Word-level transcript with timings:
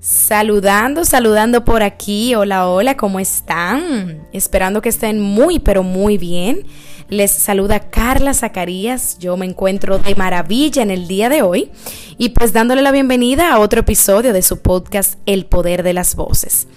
Saludando, 0.00 1.04
saludando 1.04 1.64
por 1.64 1.82
aquí. 1.82 2.36
Hola, 2.36 2.68
hola, 2.68 2.96
¿cómo 2.96 3.18
están? 3.18 4.28
Esperando 4.32 4.80
que 4.80 4.90
estén 4.90 5.20
muy, 5.20 5.58
pero 5.58 5.82
muy 5.82 6.18
bien. 6.18 6.64
Les 7.08 7.32
saluda 7.32 7.90
Carla 7.90 8.32
Zacarías. 8.32 9.18
Yo 9.18 9.36
me 9.36 9.44
encuentro 9.44 9.98
de 9.98 10.14
maravilla 10.14 10.82
en 10.82 10.92
el 10.92 11.08
día 11.08 11.28
de 11.28 11.42
hoy 11.42 11.72
y 12.16 12.28
pues 12.28 12.52
dándole 12.52 12.82
la 12.82 12.92
bienvenida 12.92 13.52
a 13.52 13.58
otro 13.58 13.80
episodio 13.80 14.32
de 14.32 14.42
su 14.42 14.60
podcast 14.60 15.18
El 15.26 15.46
Poder 15.46 15.82
de 15.82 15.94
las 15.94 16.14
Voces. 16.14 16.68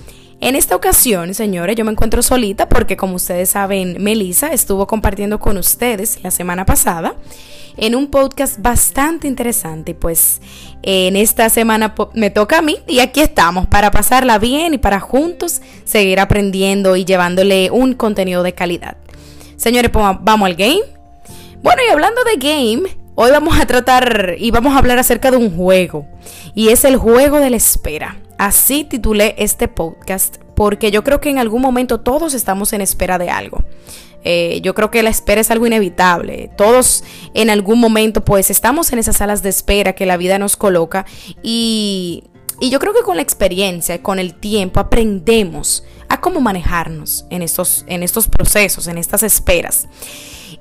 En 0.41 0.55
esta 0.55 0.75
ocasión, 0.75 1.35
señores, 1.35 1.75
yo 1.75 1.85
me 1.85 1.91
encuentro 1.91 2.23
solita 2.23 2.67
porque 2.67 2.97
como 2.97 3.17
ustedes 3.17 3.51
saben, 3.51 3.97
Melissa 3.99 4.47
estuvo 4.47 4.87
compartiendo 4.87 5.39
con 5.39 5.55
ustedes 5.57 6.17
la 6.23 6.31
semana 6.31 6.65
pasada 6.65 7.13
en 7.77 7.93
un 7.93 8.07
podcast 8.07 8.59
bastante 8.59 9.27
interesante. 9.27 9.93
Pues 9.93 10.41
en 10.81 11.15
esta 11.15 11.47
semana 11.49 11.93
me 12.15 12.31
toca 12.31 12.57
a 12.57 12.61
mí 12.63 12.79
y 12.87 13.01
aquí 13.01 13.21
estamos 13.21 13.67
para 13.67 13.91
pasarla 13.91 14.39
bien 14.39 14.73
y 14.73 14.79
para 14.79 14.99
juntos 14.99 15.61
seguir 15.83 16.19
aprendiendo 16.19 16.95
y 16.95 17.05
llevándole 17.05 17.69
un 17.69 17.93
contenido 17.93 18.41
de 18.41 18.55
calidad. 18.55 18.97
Señores, 19.57 19.91
vamos 19.91 20.47
al 20.47 20.55
game. 20.55 20.81
Bueno, 21.61 21.83
y 21.87 21.91
hablando 21.91 22.23
de 22.23 22.37
game, 22.37 22.89
hoy 23.13 23.29
vamos 23.29 23.59
a 23.59 23.67
tratar 23.67 24.33
y 24.39 24.49
vamos 24.49 24.73
a 24.73 24.79
hablar 24.79 24.97
acerca 24.97 25.29
de 25.29 25.37
un 25.37 25.55
juego. 25.55 26.07
Y 26.55 26.69
es 26.69 26.83
el 26.83 26.97
juego 26.97 27.37
de 27.37 27.51
la 27.51 27.57
espera. 27.57 28.17
Así 28.41 28.85
titulé 28.85 29.35
este 29.37 29.67
podcast 29.67 30.37
porque 30.55 30.89
yo 30.89 31.03
creo 31.03 31.21
que 31.21 31.29
en 31.29 31.37
algún 31.37 31.61
momento 31.61 31.99
todos 31.99 32.33
estamos 32.33 32.73
en 32.73 32.81
espera 32.81 33.19
de 33.19 33.29
algo. 33.29 33.63
Eh, 34.23 34.61
yo 34.63 34.73
creo 34.73 34.89
que 34.89 35.03
la 35.03 35.11
espera 35.11 35.41
es 35.41 35.51
algo 35.51 35.67
inevitable. 35.67 36.49
Todos 36.57 37.03
en 37.35 37.51
algún 37.51 37.79
momento 37.79 38.25
pues 38.25 38.49
estamos 38.49 38.91
en 38.93 38.97
esas 38.97 39.17
salas 39.17 39.43
de 39.43 39.49
espera 39.49 39.93
que 39.93 40.07
la 40.07 40.17
vida 40.17 40.39
nos 40.39 40.57
coloca 40.57 41.05
y, 41.43 42.23
y 42.59 42.71
yo 42.71 42.79
creo 42.79 42.95
que 42.95 43.03
con 43.03 43.17
la 43.17 43.21
experiencia, 43.21 44.01
con 44.01 44.17
el 44.17 44.33
tiempo, 44.33 44.79
aprendemos 44.79 45.83
a 46.09 46.19
cómo 46.19 46.41
manejarnos 46.41 47.27
en 47.29 47.43
estos, 47.43 47.85
en 47.85 48.01
estos 48.01 48.27
procesos, 48.27 48.87
en 48.87 48.97
estas 48.97 49.21
esperas. 49.21 49.87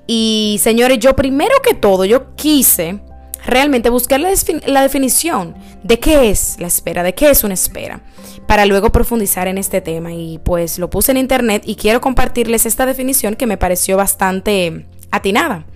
Y 0.06 0.60
señores, 0.62 0.98
yo 0.98 1.16
primero 1.16 1.54
que 1.62 1.72
todo, 1.72 2.04
yo 2.04 2.36
quise 2.36 3.00
realmente 3.44 3.90
buscar 3.90 4.20
la, 4.20 4.30
la, 4.66 4.82
definición 4.82 5.54
de 5.82 5.98
qué 5.98 6.30
es 6.30 6.56
la 6.58 6.66
espera, 6.66 7.02
de 7.02 7.14
qué 7.14 7.30
es 7.30 7.44
una 7.44 7.54
espera, 7.54 8.02
para 8.46 8.66
luego 8.66 8.90
profundizar 8.92 9.48
en 9.48 9.58
este 9.58 9.80
tema. 9.80 10.12
Y 10.12 10.38
pues 10.38 10.78
lo 10.78 10.90
puse 10.90 11.12
en 11.12 11.18
internet 11.18 11.62
y 11.64 11.76
quiero 11.76 12.00
compartirles 12.00 12.66
esta 12.66 12.86
definición 12.86 13.36
que 13.36 13.46
me 13.46 13.56
pareció 13.56 13.96
bastante 13.96 14.86
atinada. 15.10 15.66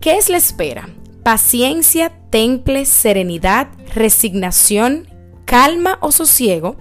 ¿Qué 0.00 0.16
es 0.16 0.28
la 0.28 0.36
espera? 0.36 0.88
Paciencia, 1.22 2.12
temple, 2.30 2.84
serenidad, 2.84 3.68
resignación, 3.94 5.08
calma 5.44 5.98
o 6.00 6.12
sosiego, 6.12 6.76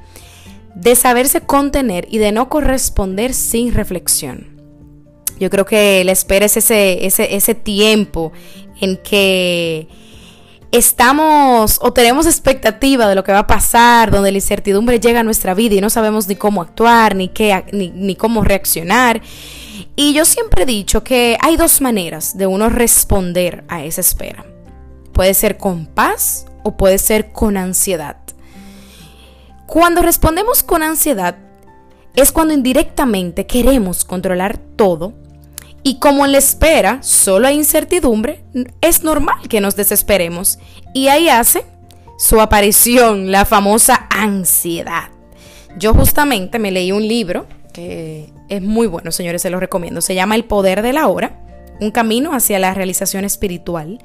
de 0.76 0.96
saberse 0.96 1.42
contener 1.42 2.08
y 2.12 2.18
de 2.18 2.32
no 2.32 2.50
corresponder 2.50 3.34
sin 3.34 3.74
reflexión. 3.74 4.56
Yo 5.40 5.50
creo 5.50 5.66
que 5.66 6.04
la 6.04 6.12
espera 6.12 6.46
es 6.46 6.58
ese, 6.58 7.06
ese, 7.06 7.36
ese 7.36 7.56
tiempo 7.56 8.32
en 8.80 8.98
que 8.98 9.88
estamos 10.72 11.80
o 11.82 11.94
tenemos 11.94 12.26
expectativa 12.26 13.08
de 13.08 13.16
lo 13.16 13.24
que 13.24 13.32
va 13.32 13.40
a 13.40 13.48
pasar, 13.48 14.12
donde 14.12 14.32
la 14.32 14.38
incertidumbre 14.38 15.00
llega 15.00 15.22
a 15.22 15.24
nuestra 15.24 15.54
vida 15.54 15.76
y 15.76 15.82
no 15.82 15.90
sabemos 15.90 16.28
ni 16.28 16.36
cómo 16.36 16.62
actuar, 16.62 17.16
ni, 17.16 17.30
qué, 17.30 17.64
ni, 17.72 17.90
ni 17.90 18.16
cómo 18.16 18.44
reaccionar. 18.44 19.22
Y 19.96 20.14
yo 20.14 20.26
siempre 20.26 20.64
he 20.64 20.66
dicho 20.66 21.04
que 21.04 21.38
hay 21.42 21.56
dos 21.58 21.82
maneras 21.82 22.38
de 22.38 22.48
uno 22.48 22.70
responder 22.70 23.64
a 23.68 23.86
esa 23.86 24.02
espera. 24.02 24.46
Puede 25.14 25.34
ser 25.34 25.58
con 25.58 25.86
paz 25.86 26.46
o 26.64 26.76
puede 26.76 26.98
ser 26.98 27.32
con 27.32 27.56
ansiedad. 27.56 28.18
Cuando 29.66 30.02
respondemos 30.02 30.64
con 30.64 30.84
ansiedad 30.84 31.38
es 32.16 32.32
cuando 32.32 32.54
indirectamente 32.54 33.46
queremos 33.46 34.06
controlar 34.06 34.58
todo 34.58 35.14
y 35.88 36.00
como 36.00 36.26
en 36.26 36.32
la 36.32 36.40
espera 36.40 36.98
solo 37.04 37.48
hay 37.48 37.58
incertidumbre, 37.58 38.44
es 38.82 39.04
normal 39.04 39.48
que 39.48 39.62
nos 39.62 39.76
desesperemos. 39.76 40.58
Y 40.96 41.10
ahí 41.10 41.30
hace 41.30 41.64
su 42.18 42.42
aparición 42.42 43.32
la 43.32 43.46
famosa 43.46 44.08
ansiedad. 44.10 45.10
Yo 45.78 45.94
justamente 45.94 46.58
me 46.58 46.72
leí 46.72 46.92
un 46.92 47.08
libro 47.08 47.46
que 47.72 48.34
es 48.50 48.64
muy 48.64 48.88
bueno, 48.88 49.12
señores, 49.12 49.44
se 49.44 49.52
lo 49.52 49.60
recomiendo. 49.60 50.02
Se 50.02 50.16
llama 50.16 50.34
El 50.34 50.46
Poder 50.46 50.82
de 50.82 50.92
la 50.92 51.08
Hora, 51.08 51.40
un 51.80 51.92
camino 51.92 52.34
hacia 52.34 52.58
la 52.58 52.74
realización 52.74 53.24
espiritual. 53.24 54.00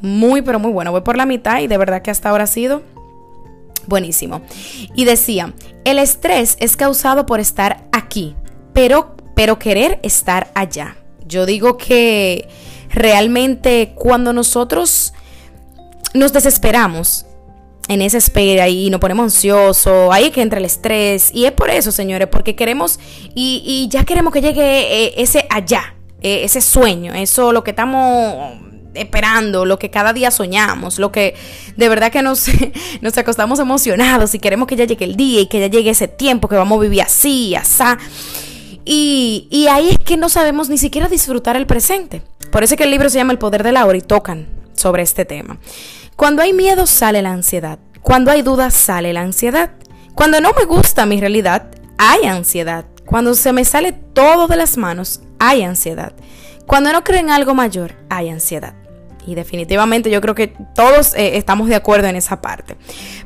Muy, 0.00 0.42
pero 0.42 0.60
muy 0.60 0.70
bueno. 0.70 0.92
Voy 0.92 1.00
por 1.00 1.16
la 1.16 1.26
mitad 1.26 1.58
y 1.58 1.66
de 1.66 1.76
verdad 1.76 2.02
que 2.02 2.12
hasta 2.12 2.30
ahora 2.30 2.44
ha 2.44 2.46
sido 2.46 2.84
buenísimo. 3.88 4.42
Y 4.94 5.06
decía, 5.06 5.54
el 5.84 5.98
estrés 5.98 6.56
es 6.60 6.76
causado 6.76 7.26
por 7.26 7.40
estar 7.40 7.82
aquí, 7.90 8.36
pero, 8.72 9.16
pero 9.34 9.58
querer 9.58 9.98
estar 10.04 10.52
allá. 10.54 10.98
Yo 11.26 11.46
digo 11.46 11.76
que 11.76 12.48
realmente 12.90 13.92
cuando 13.94 14.32
nosotros 14.32 15.12
nos 16.14 16.32
desesperamos 16.32 17.26
en 17.88 18.02
esa 18.02 18.18
espera 18.18 18.68
y 18.68 18.90
nos 18.90 19.00
ponemos 19.00 19.24
ansiosos, 19.24 20.08
ahí 20.12 20.24
es 20.26 20.30
que 20.30 20.42
entra 20.42 20.58
el 20.58 20.64
estrés. 20.64 21.30
Y 21.32 21.44
es 21.44 21.52
por 21.52 21.70
eso, 21.70 21.92
señores, 21.92 22.28
porque 22.28 22.56
queremos 22.56 22.98
y, 23.34 23.88
ya 23.90 24.04
queremos 24.04 24.32
que 24.32 24.40
llegue 24.40 25.04
eh, 25.04 25.14
ese 25.16 25.46
allá, 25.50 25.94
eh, 26.20 26.42
ese 26.44 26.60
sueño, 26.60 27.14
eso 27.14 27.52
lo 27.52 27.62
que 27.62 27.70
estamos 27.70 28.54
esperando, 28.94 29.64
lo 29.66 29.78
que 29.78 29.90
cada 29.90 30.12
día 30.12 30.30
soñamos, 30.30 30.98
lo 30.98 31.12
que 31.12 31.34
de 31.76 31.88
verdad 31.88 32.10
que 32.10 32.22
nos, 32.22 32.46
nos 33.00 33.16
acostamos 33.18 33.58
emocionados 33.58 34.34
y 34.34 34.38
queremos 34.38 34.66
que 34.66 34.76
ya 34.76 34.84
llegue 34.84 35.04
el 35.04 35.16
día 35.16 35.42
y 35.42 35.46
que 35.46 35.60
ya 35.60 35.66
llegue 35.66 35.90
ese 35.90 36.08
tiempo 36.08 36.48
que 36.48 36.56
vamos 36.56 36.78
a 36.78 36.82
vivir 36.82 37.02
así, 37.02 37.54
así. 37.54 37.84
Y, 38.88 39.66
ahí 39.68 39.90
es 39.90 39.98
que 39.98 40.16
no 40.16 40.28
sabemos 40.28 40.68
ni 40.68 40.78
siquiera 40.78 41.08
disfrutar 41.08 41.56
el 41.56 41.66
presente. 41.66 42.22
Por 42.52 42.62
eso 42.62 42.74
es 42.74 42.78
que 42.78 42.84
el 42.84 42.92
libro 42.92 43.10
se 43.10 43.18
llama 43.18 43.32
El 43.32 43.38
Poder 43.38 43.64
de 43.64 43.72
la 43.72 43.84
Hora 43.84 43.98
y 43.98 44.00
tocan 44.00 44.46
sobre 44.74 45.02
este 45.02 45.24
tema. 45.24 45.58
Cuando 46.14 46.40
hay 46.40 46.52
miedo 46.52 46.86
sale 46.86 47.20
la 47.20 47.32
ansiedad. 47.32 47.80
Cuando 48.00 48.30
hay 48.30 48.42
dudas 48.42 48.74
sale 48.74 49.12
la 49.12 49.22
ansiedad. 49.22 49.72
Cuando 50.14 50.40
no 50.40 50.52
me 50.56 50.64
gusta 50.64 51.04
mi 51.04 51.20
realidad, 51.20 51.66
hay 51.98 52.26
ansiedad. 52.26 52.84
Cuando 53.04 53.34
se 53.34 53.52
me 53.52 53.64
sale 53.64 53.92
todo 53.92 54.46
de 54.46 54.56
las 54.56 54.76
manos, 54.76 55.20
hay 55.40 55.64
ansiedad. 55.64 56.12
Cuando 56.66 56.92
no 56.92 57.02
creo 57.02 57.18
en 57.18 57.30
algo 57.30 57.54
mayor, 57.54 57.96
hay 58.08 58.28
ansiedad. 58.28 58.74
Y 59.26 59.34
definitivamente 59.34 60.10
yo 60.10 60.20
creo 60.20 60.36
que 60.36 60.54
todos 60.76 61.12
eh, 61.14 61.36
estamos 61.36 61.68
de 61.68 61.74
acuerdo 61.74 62.06
en 62.06 62.14
esa 62.14 62.40
parte. 62.40 62.76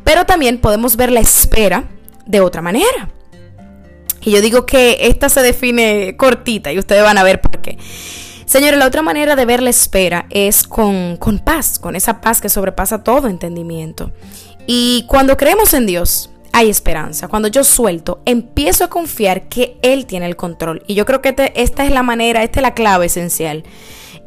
Pero 0.04 0.24
también 0.24 0.58
podemos 0.58 0.96
ver 0.96 1.12
la 1.12 1.20
espera 1.20 1.84
de 2.24 2.40
otra 2.40 2.62
manera. 2.62 3.10
Y 4.22 4.30
yo 4.32 4.40
digo 4.40 4.66
que 4.66 4.98
esta 5.02 5.28
se 5.28 5.42
define 5.42 6.16
cortita 6.16 6.72
y 6.72 6.78
ustedes 6.78 7.02
van 7.02 7.18
a 7.18 7.22
ver 7.22 7.40
por 7.40 7.60
qué. 7.60 7.78
Señores, 8.44 8.78
la 8.78 8.86
otra 8.86 9.02
manera 9.02 9.36
de 9.36 9.44
ver 9.44 9.62
la 9.62 9.70
espera 9.70 10.26
es 10.30 10.64
con, 10.64 11.16
con 11.16 11.38
paz, 11.38 11.78
con 11.78 11.94
esa 11.94 12.20
paz 12.20 12.40
que 12.40 12.48
sobrepasa 12.48 13.04
todo 13.04 13.28
entendimiento. 13.28 14.10
Y 14.66 15.04
cuando 15.08 15.36
creemos 15.36 15.72
en 15.72 15.86
Dios, 15.86 16.30
hay 16.52 16.68
esperanza. 16.68 17.28
Cuando 17.28 17.48
yo 17.48 17.62
suelto, 17.64 18.22
empiezo 18.24 18.84
a 18.84 18.88
confiar 18.88 19.48
que 19.48 19.78
Él 19.82 20.06
tiene 20.06 20.26
el 20.26 20.36
control. 20.36 20.82
Y 20.86 20.94
yo 20.94 21.06
creo 21.06 21.22
que 21.22 21.52
esta 21.54 21.84
es 21.84 21.92
la 21.92 22.02
manera, 22.02 22.42
esta 22.42 22.58
es 22.60 22.62
la 22.62 22.74
clave 22.74 23.06
esencial 23.06 23.64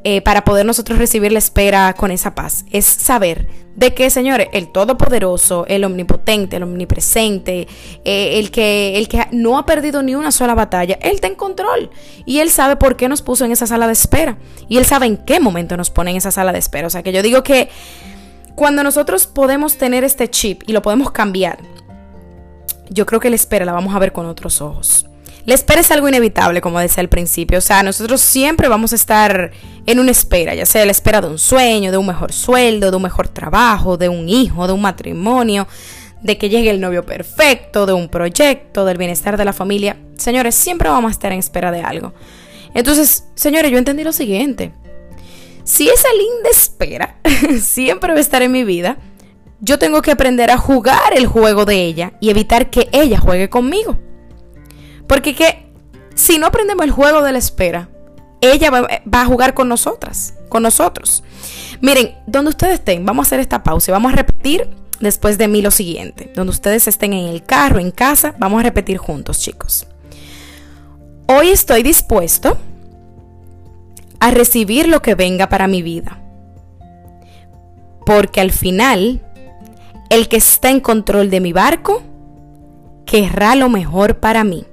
eh, 0.05 0.21
para 0.21 0.43
poder 0.43 0.65
nosotros 0.65 0.99
recibir 0.99 1.31
la 1.31 1.39
espera 1.39 1.93
con 1.93 2.11
esa 2.11 2.35
paz. 2.35 2.65
Es 2.71 2.85
saber 2.85 3.47
de 3.75 3.93
que, 3.93 4.09
señores, 4.09 4.49
el 4.51 4.71
Todopoderoso, 4.71 5.65
el 5.67 5.83
Omnipotente, 5.83 6.57
el 6.57 6.63
Omnipresente, 6.63 7.67
eh, 8.03 8.39
el, 8.39 8.51
que, 8.51 8.97
el 8.97 9.07
que 9.07 9.25
no 9.31 9.57
ha 9.57 9.65
perdido 9.65 10.03
ni 10.03 10.13
una 10.13 10.31
sola 10.31 10.55
batalla, 10.55 10.99
Él 11.01 11.15
está 11.15 11.27
en 11.27 11.35
control. 11.35 11.89
Y 12.25 12.39
Él 12.39 12.49
sabe 12.49 12.75
por 12.75 12.97
qué 12.97 13.07
nos 13.07 13.21
puso 13.21 13.45
en 13.45 13.51
esa 13.51 13.65
sala 13.65 13.87
de 13.87 13.93
espera. 13.93 14.37
Y 14.67 14.77
Él 14.77 14.85
sabe 14.85 15.05
en 15.05 15.17
qué 15.17 15.39
momento 15.39 15.77
nos 15.77 15.89
pone 15.89 16.11
en 16.11 16.17
esa 16.17 16.31
sala 16.31 16.51
de 16.51 16.59
espera. 16.59 16.87
O 16.87 16.89
sea 16.89 17.01
que 17.01 17.13
yo 17.13 17.21
digo 17.21 17.43
que 17.43 17.69
cuando 18.55 18.83
nosotros 18.83 19.25
podemos 19.25 19.77
tener 19.77 20.03
este 20.03 20.29
chip 20.29 20.63
y 20.67 20.73
lo 20.73 20.81
podemos 20.81 21.11
cambiar, 21.11 21.59
yo 22.89 23.05
creo 23.05 23.19
que 23.19 23.29
la 23.29 23.35
espera 23.35 23.65
la 23.65 23.71
vamos 23.71 23.95
a 23.95 23.99
ver 23.99 24.11
con 24.11 24.25
otros 24.25 24.61
ojos. 24.61 25.07
La 25.45 25.55
espera 25.55 25.81
es 25.81 25.91
algo 25.91 26.07
inevitable, 26.07 26.61
como 26.61 26.79
decía 26.79 27.01
al 27.01 27.09
principio. 27.09 27.57
O 27.57 27.61
sea, 27.61 27.83
nosotros 27.83 28.21
siempre 28.21 28.69
vamos 28.69 28.93
a 28.93 28.95
estar 28.95 29.51
en 29.85 29.99
una 29.99 30.11
espera, 30.11 30.55
ya 30.55 30.65
sea 30.65 30.85
la 30.85 30.91
espera 30.91 31.19
de 31.19 31.27
un 31.27 31.37
sueño, 31.37 31.91
de 31.91 31.97
un 31.97 32.07
mejor 32.07 32.31
sueldo, 32.31 32.91
de 32.91 32.97
un 32.97 33.03
mejor 33.03 33.27
trabajo, 33.27 33.97
de 33.97 34.07
un 34.07 34.29
hijo, 34.29 34.67
de 34.67 34.73
un 34.73 34.81
matrimonio, 34.81 35.67
de 36.21 36.37
que 36.37 36.47
llegue 36.47 36.69
el 36.69 36.79
novio 36.79 37.05
perfecto, 37.05 37.85
de 37.85 37.91
un 37.91 38.07
proyecto, 38.07 38.85
del 38.85 38.97
bienestar 38.97 39.35
de 39.35 39.43
la 39.43 39.51
familia. 39.51 39.97
Señores, 40.15 40.55
siempre 40.55 40.87
vamos 40.87 41.09
a 41.09 41.11
estar 41.11 41.33
en 41.33 41.39
espera 41.39 41.71
de 41.71 41.81
algo. 41.81 42.13
Entonces, 42.73 43.25
señores, 43.35 43.69
yo 43.69 43.77
entendí 43.77 44.05
lo 44.05 44.13
siguiente. 44.13 44.71
Si 45.65 45.89
esa 45.89 46.07
linda 46.13 46.49
espera 46.49 47.17
siempre 47.61 48.13
va 48.13 48.17
a 48.17 48.21
estar 48.21 48.41
en 48.41 48.51
mi 48.53 48.63
vida, 48.63 48.97
yo 49.59 49.77
tengo 49.77 50.01
que 50.01 50.11
aprender 50.11 50.51
a 50.51 50.57
jugar 50.57 51.13
el 51.15 51.27
juego 51.27 51.65
de 51.65 51.83
ella 51.83 52.13
y 52.21 52.29
evitar 52.29 52.69
que 52.69 52.87
ella 52.93 53.19
juegue 53.19 53.49
conmigo. 53.49 53.99
Porque 55.07 55.35
que 55.35 55.65
si 56.15 56.37
no 56.37 56.47
aprendemos 56.47 56.85
el 56.85 56.91
juego 56.91 57.21
de 57.21 57.31
la 57.31 57.37
espera, 57.37 57.89
ella 58.41 58.69
va, 58.71 59.21
a 59.21 59.25
jugar 59.25 59.53
con 59.53 59.69
nosotras, 59.69 60.35
con 60.49 60.63
nosotros. 60.63 61.23
Miren, 61.81 62.15
donde 62.27 62.49
ustedes 62.49 62.75
estén, 62.75 63.05
vamos 63.05 63.25
a 63.25 63.27
hacer 63.27 63.39
esta 63.39 63.63
pausa 63.63 63.91
y 63.91 63.93
vamos 63.93 64.11
a 64.13 64.15
repetir 64.15 64.69
después 64.99 65.37
de 65.37 65.47
mí 65.47 65.61
lo 65.61 65.71
siguiente. 65.71 66.31
Donde 66.35 66.51
ustedes 66.51 66.87
estén 66.87 67.13
en 67.13 67.27
el 67.27 67.43
carro, 67.43 67.79
en 67.79 67.91
casa, 67.91 68.35
vamos 68.37 68.59
a 68.59 68.63
repetir 68.63 68.97
juntos, 68.97 69.39
chicos. 69.39 69.87
Hoy 71.27 71.49
estoy 71.49 71.83
dispuesto 71.83 72.57
a 74.19 74.31
recibir 74.31 74.87
lo 74.87 75.01
que 75.01 75.15
venga 75.15 75.49
para 75.49 75.67
mi 75.67 75.81
vida. 75.81 76.19
Porque 78.05 78.41
al 78.41 78.51
final, 78.51 79.21
el 80.09 80.27
que 80.27 80.37
está 80.37 80.69
en 80.69 80.81
control 80.81 81.29
de 81.29 81.39
mi 81.39 81.53
barco 81.53 82.03
querrá 83.05 83.55
lo 83.55 83.69
mejor 83.69 84.19
para 84.19 84.43
mí. 84.43 84.65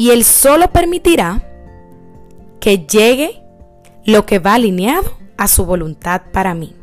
Y 0.00 0.12
él 0.12 0.24
solo 0.24 0.72
permitirá 0.72 1.42
que 2.58 2.78
llegue 2.78 3.42
lo 4.06 4.24
que 4.24 4.38
va 4.38 4.54
alineado 4.54 5.18
a 5.36 5.46
su 5.46 5.66
voluntad 5.66 6.22
para 6.32 6.54
mí. 6.54 6.74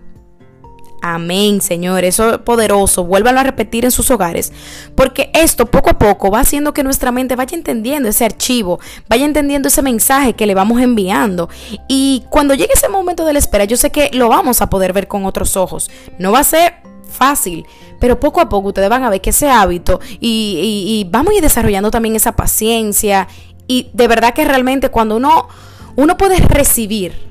Amén, 1.02 1.60
Señor. 1.60 2.04
Eso 2.04 2.36
es 2.36 2.38
poderoso. 2.38 3.06
Vuélvanlo 3.06 3.40
a 3.40 3.44
repetir 3.44 3.86
en 3.86 3.92
sus 3.92 4.12
hogares. 4.12 4.54
Porque 4.94 5.32
esto 5.34 5.66
poco 5.66 5.90
a 5.90 5.98
poco 5.98 6.30
va 6.30 6.42
haciendo 6.42 6.76
que 6.76 6.84
nuestra 6.84 7.12
mente 7.12 7.36
vaya 7.36 7.58
entendiendo 7.58 8.08
ese 8.08 8.24
archivo, 8.24 8.80
vaya 9.10 9.26
entendiendo 9.26 9.70
ese 9.70 9.82
mensaje 9.82 10.34
que 10.34 10.46
le 10.46 10.54
vamos 10.54 10.80
enviando. 10.80 11.50
Y 11.88 12.24
cuando 12.30 12.54
llegue 12.54 12.74
ese 12.76 12.88
momento 12.88 13.26
de 13.26 13.34
la 13.34 13.40
espera, 13.40 13.66
yo 13.66 13.78
sé 13.78 13.90
que 13.90 14.12
lo 14.14 14.30
vamos 14.30 14.62
a 14.62 14.70
poder 14.70 14.94
ver 14.94 15.08
con 15.08 15.26
otros 15.26 15.58
ojos. 15.58 15.90
No 16.20 16.34
va 16.34 16.42
a 16.42 16.44
ser 16.44 16.76
fácil, 17.10 17.66
pero 18.00 18.20
poco 18.20 18.42
a 18.42 18.50
poco 18.50 18.70
ustedes 18.70 18.90
van 18.90 19.04
a 19.04 19.10
ver 19.10 19.22
que 19.22 19.32
ese 19.32 19.50
hábito 19.50 20.00
y, 20.20 21.04
y 21.06 21.10
vamos 21.10 21.34
a 21.34 21.38
ir 21.38 21.42
desarrollando 21.42 21.92
también 21.92 22.16
esa 22.16 22.36
paciencia. 22.36 23.28
Y 23.68 23.90
de 23.94 24.08
verdad 24.08 24.34
que 24.34 24.46
realmente 24.46 24.90
cuando 24.90 25.18
uno, 25.18 25.48
uno 25.96 26.18
puede 26.18 26.38
recibir 26.38 27.28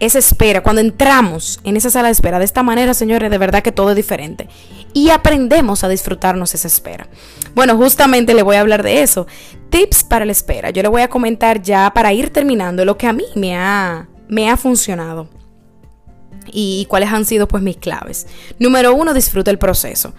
esa 0.00 0.18
espera, 0.18 0.62
cuando 0.62 0.80
entramos 0.80 1.60
en 1.62 1.76
esa 1.76 1.90
sala 1.90 2.08
de 2.08 2.12
espera 2.12 2.38
de 2.38 2.46
esta 2.46 2.62
manera, 2.62 2.94
señores, 2.94 3.30
de 3.30 3.38
verdad 3.38 3.62
que 3.62 3.70
todo 3.70 3.90
es 3.90 3.96
diferente. 3.96 4.48
Y 4.94 5.10
aprendemos 5.10 5.84
a 5.84 5.88
disfrutarnos 5.88 6.54
esa 6.54 6.66
espera. 6.66 7.06
Bueno, 7.54 7.76
justamente 7.76 8.34
le 8.34 8.42
voy 8.42 8.56
a 8.56 8.60
hablar 8.60 8.82
de 8.82 9.02
eso. 9.02 9.26
Tips 9.68 10.04
para 10.04 10.24
la 10.24 10.32
espera. 10.32 10.70
Yo 10.70 10.82
le 10.82 10.88
voy 10.88 11.02
a 11.02 11.08
comentar 11.08 11.62
ya 11.62 11.92
para 11.94 12.12
ir 12.14 12.30
terminando 12.30 12.84
lo 12.84 12.96
que 12.96 13.06
a 13.06 13.12
mí 13.12 13.24
me 13.36 13.56
ha, 13.56 14.08
me 14.26 14.50
ha 14.50 14.56
funcionado. 14.56 15.28
Y, 16.52 16.86
cuáles 16.88 17.10
han 17.10 17.24
sido 17.24 17.48
pues 17.48 17.62
mis 17.62 17.76
claves. 17.76 18.26
Número 18.58 18.94
uno, 18.94 19.14
disfruta 19.14 19.50
el 19.50 19.58
proceso. 19.58 20.14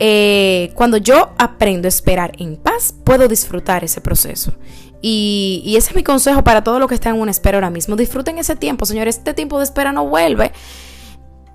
Eh, 0.00 0.70
cuando 0.74 0.96
yo 0.96 1.32
aprendo 1.38 1.86
a 1.86 1.90
esperar 1.90 2.32
en 2.38 2.56
paz, 2.56 2.94
puedo 3.04 3.28
disfrutar 3.28 3.84
ese 3.84 4.00
proceso. 4.00 4.54
Y, 5.00 5.74
ese 5.76 5.90
es 5.90 5.96
mi 5.96 6.02
consejo 6.02 6.42
para 6.42 6.64
todos 6.64 6.80
los 6.80 6.88
que 6.88 6.94
están 6.94 7.14
en 7.14 7.20
una 7.20 7.30
espera 7.30 7.58
ahora 7.58 7.70
mismo. 7.70 7.96
Disfruten 7.96 8.38
ese 8.38 8.56
tiempo, 8.56 8.86
señores. 8.86 9.18
Este 9.18 9.34
tiempo 9.34 9.58
de 9.58 9.64
espera 9.64 9.92
no 9.92 10.06
vuelve. 10.06 10.52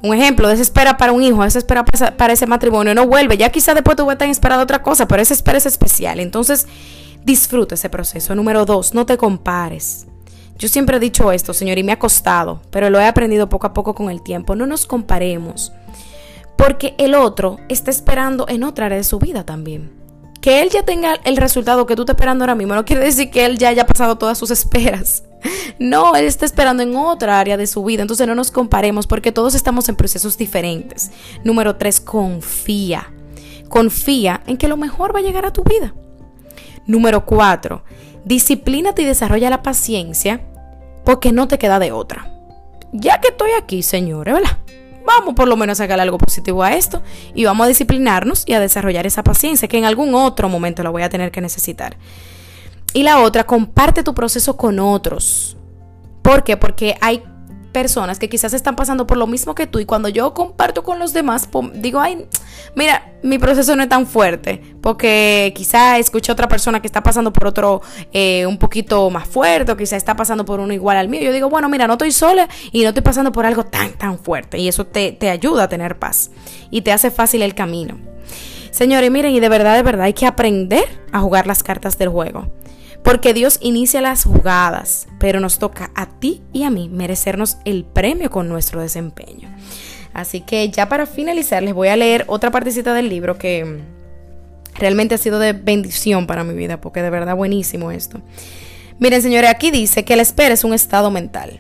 Un 0.01 0.13
ejemplo, 0.13 0.47
de 0.49 0.55
esa 0.55 0.63
espera 0.63 0.97
para 0.97 1.13
un 1.13 1.23
hijo, 1.23 1.41
de 1.41 1.47
esa 1.47 1.59
espera 1.59 1.85
para 1.85 2.33
ese 2.33 2.45
matrimonio 2.45 2.93
no 2.93 3.07
vuelve. 3.07 3.37
Ya 3.37 3.49
quizá 3.49 3.73
después 3.73 3.95
tú 3.95 4.05
vas 4.05 4.19
a 4.19 4.25
esperando 4.25 4.63
otra 4.63 4.83
cosa, 4.83 5.07
pero 5.07 5.21
esa 5.21 5.33
espera 5.33 5.57
es 5.57 5.65
especial. 5.65 6.19
Entonces, 6.19 6.67
disfruta 7.23 7.75
ese 7.75 7.89
proceso. 7.89 8.35
Número 8.35 8.65
dos, 8.65 8.93
no 8.93 9.05
te 9.05 9.17
compares. 9.17 10.07
Yo 10.57 10.67
siempre 10.67 10.97
he 10.97 10.99
dicho 10.99 11.31
esto, 11.31 11.53
señor, 11.53 11.77
y 11.77 11.83
me 11.83 11.91
ha 11.91 11.99
costado, 11.99 12.61
pero 12.69 12.89
lo 12.89 12.99
he 12.99 13.05
aprendido 13.05 13.49
poco 13.49 13.67
a 13.67 13.73
poco 13.73 13.95
con 13.95 14.09
el 14.09 14.21
tiempo. 14.21 14.55
No 14.55 14.65
nos 14.65 14.85
comparemos, 14.85 15.71
porque 16.57 16.95
el 16.97 17.15
otro 17.15 17.57
está 17.69 17.91
esperando 17.91 18.45
en 18.47 18.63
otra 18.63 18.85
área 18.85 18.97
de 18.97 19.03
su 19.03 19.19
vida 19.19 19.45
también 19.45 20.03
que 20.43 20.61
él 20.61 20.69
ya 20.69 20.83
tenga 20.83 21.15
el 21.23 21.37
resultado 21.37 21.85
que 21.85 21.95
tú 21.95 22.01
estás 22.01 22.15
esperando 22.15 22.43
ahora 22.43 22.53
mismo 22.53 22.75
no 22.75 22.83
quiere 22.83 23.05
decir 23.05 23.31
que 23.31 23.45
él 23.45 23.57
ya 23.57 23.69
haya 23.69 23.87
pasado 23.87 24.17
todas 24.17 24.37
sus 24.37 24.51
esperas. 24.51 25.23
No, 25.79 26.15
él 26.15 26.23
está 26.23 26.45
esperando 26.45 26.83
en 26.83 26.95
otra 26.95 27.37
área 27.37 27.57
de 27.57 27.67
su 27.67 27.83
vida. 27.83 28.01
Entonces 28.03 28.25
no 28.27 28.35
nos 28.35 28.49
comparemos 28.49 29.07
porque 29.07 29.33
todos 29.33 29.55
estamos 29.55 29.89
en 29.89 29.97
procesos 29.97 30.37
diferentes. 30.37 31.11
Número 31.43 31.75
tres, 31.75 31.99
confía. 31.99 33.11
Confía 33.67 34.41
en 34.47 34.55
que 34.55 34.69
lo 34.69 34.77
mejor 34.77 35.13
va 35.13 35.19
a 35.19 35.23
llegar 35.23 35.45
a 35.45 35.51
tu 35.51 35.63
vida. 35.63 35.93
Número 36.85 37.25
cuatro, 37.25 37.83
disciplínate 38.25 39.01
y 39.01 39.05
desarrolla 39.05 39.49
la 39.49 39.63
paciencia 39.63 40.41
porque 41.05 41.31
no 41.31 41.47
te 41.47 41.57
queda 41.57 41.79
de 41.79 41.91
otra. 41.91 42.29
Ya 42.91 43.19
que 43.19 43.29
estoy 43.29 43.51
aquí, 43.57 43.83
señores, 43.83 44.33
¿verdad? 44.33 44.57
vamos 45.05 45.35
por 45.35 45.47
lo 45.47 45.55
menos 45.55 45.79
a 45.79 45.83
sacar 45.83 45.99
algo 45.99 46.17
positivo 46.17 46.63
a 46.63 46.73
esto 46.73 47.01
y 47.33 47.45
vamos 47.45 47.65
a 47.65 47.67
disciplinarnos 47.67 48.43
y 48.45 48.53
a 48.53 48.59
desarrollar 48.59 49.05
esa 49.05 49.23
paciencia 49.23 49.67
que 49.67 49.77
en 49.77 49.85
algún 49.85 50.15
otro 50.15 50.49
momento 50.49 50.83
la 50.83 50.89
voy 50.89 51.03
a 51.03 51.09
tener 51.09 51.31
que 51.31 51.41
necesitar. 51.41 51.97
Y 52.93 53.03
la 53.03 53.19
otra, 53.21 53.45
comparte 53.45 54.03
tu 54.03 54.13
proceso 54.13 54.55
con 54.55 54.79
otros. 54.79 55.57
¿Por 56.21 56.43
qué? 56.43 56.57
Porque 56.57 56.95
hay 57.01 57.23
personas 57.71 58.19
que 58.19 58.29
quizás 58.29 58.53
están 58.53 58.75
pasando 58.75 59.07
por 59.07 59.17
lo 59.17 59.25
mismo 59.25 59.55
que 59.55 59.65
tú 59.65 59.79
y 59.79 59.85
cuando 59.85 60.09
yo 60.09 60.33
comparto 60.33 60.83
con 60.83 60.99
los 60.99 61.11
demás, 61.11 61.49
digo, 61.73 61.99
ay, 61.99 62.27
mira, 62.75 63.13
mi 63.23 63.39
proceso 63.39 63.75
no 63.75 63.83
es 63.83 63.89
tan 63.89 64.05
fuerte, 64.05 64.61
porque 64.81 65.53
quizás 65.55 65.99
escuché 65.99 66.31
a 66.31 66.33
otra 66.33 66.47
persona 66.47 66.81
que 66.81 66.87
está 66.87 67.01
pasando 67.01 67.31
por 67.31 67.47
otro 67.47 67.81
eh, 68.11 68.45
un 68.45 68.57
poquito 68.57 69.09
más 69.09 69.27
fuerte, 69.27 69.71
o 69.71 69.77
quizá 69.77 69.95
está 69.95 70.15
pasando 70.15 70.45
por 70.45 70.59
uno 70.59 70.73
igual 70.73 70.97
al 70.97 71.09
mío. 71.09 71.21
Yo 71.21 71.31
digo, 71.31 71.49
bueno, 71.49 71.69
mira, 71.69 71.87
no 71.87 71.93
estoy 71.93 72.11
sola 72.11 72.47
y 72.71 72.83
no 72.83 72.89
estoy 72.89 73.03
pasando 73.03 73.31
por 73.31 73.45
algo 73.45 73.65
tan, 73.65 73.93
tan 73.93 74.19
fuerte. 74.19 74.57
Y 74.57 74.67
eso 74.67 74.85
te, 74.85 75.11
te 75.11 75.29
ayuda 75.29 75.63
a 75.63 75.69
tener 75.69 75.99
paz 75.99 76.31
y 76.69 76.81
te 76.81 76.91
hace 76.91 77.11
fácil 77.11 77.41
el 77.41 77.55
camino. 77.55 77.97
Señores, 78.71 79.11
miren, 79.11 79.33
y 79.33 79.39
de 79.39 79.49
verdad, 79.49 79.75
de 79.75 79.83
verdad 79.83 80.05
hay 80.05 80.13
que 80.13 80.25
aprender 80.25 80.85
a 81.11 81.19
jugar 81.19 81.45
las 81.45 81.61
cartas 81.61 81.97
del 81.97 82.09
juego. 82.09 82.51
Porque 83.03 83.33
Dios 83.33 83.59
inicia 83.61 84.01
las 84.01 84.23
jugadas, 84.23 85.07
pero 85.19 85.39
nos 85.39 85.59
toca 85.59 85.91
a 85.93 86.07
ti 86.07 86.41
y 86.53 86.63
a 86.63 86.69
mí 86.69 86.89
merecernos 86.89 87.57
el 87.65 87.83
premio 87.83 88.31
con 88.31 88.47
nuestro 88.47 88.81
desempeño. 88.81 89.53
Así 90.13 90.41
que 90.41 90.69
ya 90.69 90.87
para 90.89 91.05
finalizar 91.05 91.63
les 91.63 91.73
voy 91.73 91.87
a 91.87 91.95
leer 91.95 92.25
otra 92.27 92.51
partecita 92.51 92.93
del 92.93 93.09
libro 93.09 93.37
que 93.37 93.81
realmente 94.75 95.15
ha 95.15 95.17
sido 95.17 95.39
de 95.39 95.53
bendición 95.53 96.27
para 96.27 96.43
mi 96.43 96.53
vida, 96.53 96.79
porque 96.79 97.01
de 97.01 97.09
verdad 97.09 97.35
buenísimo 97.35 97.91
esto. 97.91 98.21
Miren, 98.99 99.21
señores, 99.21 99.49
aquí 99.49 99.71
dice 99.71 100.05
que 100.05 100.15
la 100.15 100.21
espera 100.21 100.53
es 100.53 100.63
un 100.63 100.73
estado 100.73 101.11
mental. 101.11 101.59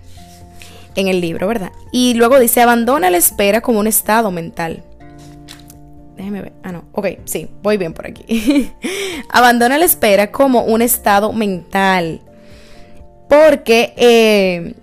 En 0.95 1.07
el 1.07 1.21
libro, 1.21 1.47
¿verdad? 1.47 1.71
Y 1.91 2.13
luego 2.13 2.39
dice, 2.39 2.61
abandona 2.61 3.09
la 3.09 3.17
espera 3.17 3.61
como 3.61 3.79
un 3.79 3.87
estado 3.87 4.29
mental. 4.29 4.83
Déjeme 6.15 6.41
ver. 6.41 6.53
Ah, 6.61 6.71
no. 6.71 6.85
Ok, 6.91 7.07
sí, 7.25 7.49
voy 7.63 7.77
bien 7.77 7.93
por 7.93 8.05
aquí. 8.05 8.71
Abandona 9.29 9.79
la 9.79 9.85
espera 9.85 10.31
como 10.31 10.63
un 10.63 10.83
estado 10.83 11.33
mental. 11.33 12.21
Porque 13.27 13.93
eh, 13.97 14.75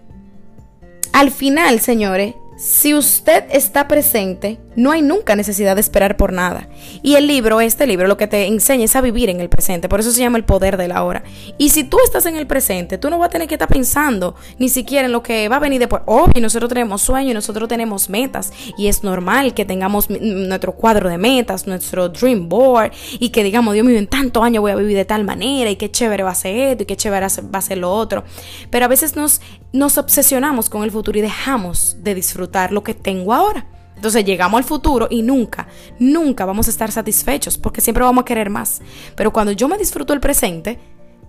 al 1.12 1.30
final, 1.30 1.78
señores, 1.78 2.34
si 2.60 2.92
usted 2.94 3.44
está 3.50 3.88
presente, 3.88 4.60
no 4.76 4.92
hay 4.92 5.02
nunca 5.02 5.36
necesidad 5.36 5.74
de 5.74 5.80
esperar 5.80 6.16
por 6.16 6.32
nada. 6.32 6.68
Y 7.02 7.16
el 7.16 7.26
libro, 7.26 7.60
este 7.60 7.86
libro, 7.86 8.06
lo 8.06 8.16
que 8.16 8.26
te 8.26 8.46
enseña 8.46 8.84
es 8.84 8.96
a 8.96 9.00
vivir 9.00 9.28
en 9.28 9.40
el 9.40 9.48
presente. 9.48 9.88
Por 9.88 10.00
eso 10.00 10.12
se 10.12 10.20
llama 10.20 10.38
el 10.38 10.44
poder 10.44 10.76
de 10.76 10.88
la 10.88 11.02
hora. 11.02 11.22
Y 11.58 11.70
si 11.70 11.84
tú 11.84 11.98
estás 12.04 12.26
en 12.26 12.36
el 12.36 12.46
presente, 12.46 12.98
tú 12.98 13.10
no 13.10 13.18
vas 13.18 13.28
a 13.28 13.30
tener 13.30 13.48
que 13.48 13.54
estar 13.54 13.68
pensando 13.68 14.34
ni 14.58 14.68
siquiera 14.68 15.06
en 15.06 15.12
lo 15.12 15.22
que 15.22 15.48
va 15.48 15.56
a 15.56 15.60
venir 15.60 15.80
después. 15.80 16.02
Obvio, 16.06 16.40
nosotros 16.40 16.68
tenemos 16.68 17.02
sueños, 17.02 17.34
nosotros 17.34 17.68
tenemos 17.68 18.08
metas. 18.08 18.52
Y 18.76 18.86
es 18.86 19.02
normal 19.02 19.54
que 19.54 19.64
tengamos 19.64 20.08
nuestro 20.08 20.72
cuadro 20.72 21.08
de 21.08 21.18
metas, 21.18 21.66
nuestro 21.66 22.08
dream 22.08 22.48
board. 22.48 22.92
Y 23.18 23.30
que 23.30 23.42
digamos, 23.42 23.74
Dios 23.74 23.86
mío, 23.86 23.98
en 23.98 24.06
tantos 24.06 24.42
años 24.42 24.60
voy 24.60 24.72
a 24.72 24.76
vivir 24.76 24.96
de 24.96 25.04
tal 25.04 25.24
manera. 25.24 25.70
Y 25.70 25.76
qué 25.76 25.90
chévere 25.90 26.22
va 26.22 26.30
a 26.30 26.34
ser 26.34 26.56
esto 26.56 26.84
y 26.84 26.86
qué 26.86 26.96
chévere 26.96 27.26
va 27.26 27.58
a 27.58 27.62
ser 27.62 27.78
lo 27.78 27.92
otro. 27.92 28.24
Pero 28.70 28.84
a 28.84 28.88
veces 28.88 29.16
nos, 29.16 29.40
nos 29.72 29.98
obsesionamos 29.98 30.70
con 30.70 30.84
el 30.84 30.90
futuro 30.90 31.18
y 31.18 31.22
dejamos 31.22 31.96
de 32.02 32.14
disfrutar 32.14 32.72
lo 32.72 32.82
que 32.82 32.94
tengo 32.94 33.34
ahora. 33.34 33.66
Entonces 34.00 34.24
llegamos 34.24 34.56
al 34.56 34.64
futuro 34.64 35.08
y 35.10 35.20
nunca, 35.20 35.68
nunca 35.98 36.46
vamos 36.46 36.68
a 36.68 36.70
estar 36.70 36.90
satisfechos 36.90 37.58
porque 37.58 37.82
siempre 37.82 38.02
vamos 38.02 38.22
a 38.22 38.24
querer 38.24 38.48
más. 38.48 38.80
Pero 39.14 39.30
cuando 39.30 39.52
yo 39.52 39.68
me 39.68 39.76
disfruto 39.76 40.14
el 40.14 40.20
presente, 40.20 40.78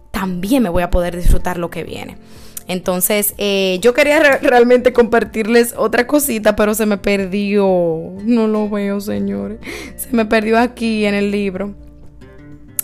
también 0.09 0.63
me 0.63 0.69
voy 0.69 0.81
a 0.81 0.89
poder 0.89 1.17
disfrutar 1.17 1.57
lo 1.57 1.69
que 1.69 1.83
viene. 1.83 2.15
Entonces, 2.69 3.33
eh, 3.37 3.77
yo 3.81 3.93
quería 3.93 4.21
realmente 4.37 4.93
compartirles 4.93 5.73
otra 5.75 6.07
cosita, 6.07 6.55
pero 6.55 6.73
se 6.73 6.85
me 6.85 6.97
perdió. 6.97 7.67
No 8.23 8.47
lo 8.47 8.69
veo, 8.69 9.01
señores. 9.01 9.59
Se 9.97 10.15
me 10.15 10.25
perdió 10.25 10.57
aquí 10.57 11.03
en 11.05 11.13
el 11.13 11.29
libro. 11.29 11.75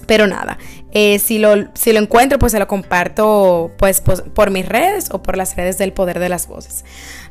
Pero 0.06 0.27
nada, 0.27 0.58
eh, 0.91 1.20
si, 1.20 1.38
lo, 1.38 1.53
si 1.75 1.94
lo 1.94 2.00
encuentro, 2.00 2.39
pues 2.39 2.51
se 2.51 2.60
lo 2.60 2.67
comparto 2.67 3.72
pues, 3.77 4.01
pues, 4.01 4.22
por 4.22 4.51
mis 4.51 4.67
redes 4.67 5.10
o 5.12 5.22
por 5.22 5.38
las 5.38 5.56
redes 5.56 5.77
del 5.77 5.94
Poder 5.94 6.20
de 6.20 6.27
las 6.27 6.48
Voces. 6.48 6.84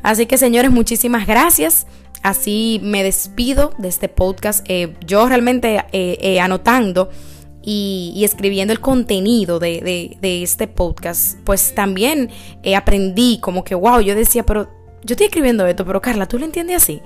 Así 0.02 0.24
que 0.26 0.38
señores, 0.38 0.70
muchísimas 0.70 1.26
gracias. 1.26 1.86
Así 2.26 2.80
me 2.82 3.04
despido 3.04 3.72
de 3.78 3.86
este 3.88 4.08
podcast. 4.08 4.68
Eh, 4.68 4.94
yo 5.06 5.28
realmente 5.28 5.84
eh, 5.92 6.40
anotando 6.40 7.08
y, 7.62 8.20
escribiendo 8.24 8.72
el 8.72 8.80
contenido 8.80 9.58
de, 9.60 10.16
de, 10.20 10.42
este 10.42 10.66
podcast, 10.66 11.38
pues 11.44 11.74
también 11.74 12.30
aprendí 12.76 13.38
como 13.40 13.62
que, 13.62 13.74
wow, 13.74 14.00
yo 14.00 14.14
decía, 14.14 14.44
pero 14.44 14.75
yo 15.06 15.12
estoy 15.12 15.26
escribiendo 15.26 15.64
esto, 15.66 15.86
pero 15.86 16.02
Carla, 16.02 16.26
¿tú 16.26 16.36
lo 16.36 16.44
entiendes 16.44 16.82
así? 16.82 17.00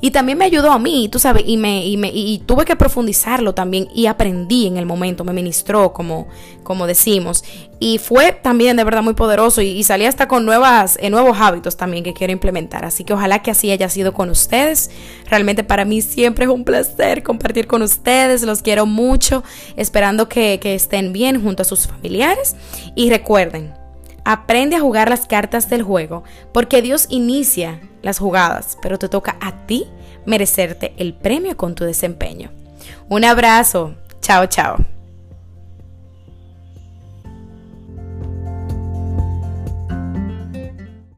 Y 0.00 0.10
también 0.10 0.38
me 0.38 0.46
ayudó 0.46 0.72
a 0.72 0.78
mí, 0.78 1.08
tú 1.10 1.18
sabes, 1.18 1.44
y, 1.46 1.58
me, 1.58 1.86
y, 1.86 1.98
me, 1.98 2.08
y 2.08 2.38
tuve 2.38 2.64
que 2.64 2.76
profundizarlo 2.76 3.54
también 3.54 3.88
y 3.94 4.06
aprendí 4.06 4.66
en 4.66 4.78
el 4.78 4.86
momento, 4.86 5.22
me 5.22 5.34
ministró, 5.34 5.92
como, 5.92 6.28
como 6.62 6.86
decimos. 6.86 7.44
Y 7.78 7.98
fue 7.98 8.32
también 8.32 8.78
de 8.78 8.84
verdad 8.84 9.02
muy 9.02 9.12
poderoso 9.12 9.60
y, 9.60 9.82
salí 9.84 10.06
hasta 10.06 10.28
con 10.28 10.46
nuevas, 10.46 10.96
eh, 11.02 11.10
nuevos 11.10 11.36
hábitos 11.38 11.76
también 11.76 12.04
que 12.04 12.14
quiero 12.14 12.32
implementar. 12.32 12.86
Así 12.86 13.04
que 13.04 13.12
ojalá 13.12 13.42
que 13.42 13.50
así 13.50 13.70
haya 13.70 13.90
sido 13.90 14.14
con 14.14 14.30
ustedes. 14.30 14.90
Realmente 15.28 15.62
para 15.62 15.84
mí 15.84 16.00
siempre 16.00 16.46
es 16.46 16.50
un 16.50 16.64
placer 16.64 17.22
compartir 17.22 17.66
con 17.66 17.82
ustedes, 17.82 18.42
los 18.44 18.62
quiero 18.62 18.86
mucho, 18.86 19.44
esperando 19.76 20.28
que 20.28 20.58
estén 20.62 21.12
bien 21.12 21.42
junto 21.42 21.62
a 21.62 21.64
sus 21.66 21.86
familiares. 21.86 22.56
Y 22.94 23.10
recuerden, 23.10 23.81
Aprende 24.24 24.76
a 24.76 24.80
jugar 24.80 25.08
las 25.08 25.26
cartas 25.26 25.68
del 25.68 25.82
juego, 25.82 26.22
porque 26.52 26.82
Dios 26.82 27.06
inicia 27.08 27.80
las 28.02 28.18
jugadas, 28.18 28.78
pero 28.80 28.98
te 28.98 29.08
toca 29.08 29.36
a 29.40 29.66
ti 29.66 29.86
merecerte 30.26 30.94
el 30.96 31.14
premio 31.14 31.56
con 31.56 31.74
tu 31.74 31.84
desempeño. 31.84 32.50
Un 33.08 33.24
abrazo. 33.24 33.94
Chao, 34.20 34.46
chao. 34.46 34.76